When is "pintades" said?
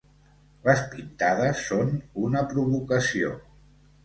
0.93-1.61